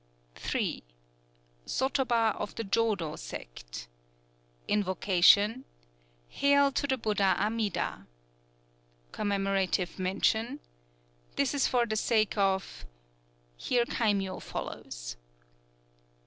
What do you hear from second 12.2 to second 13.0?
of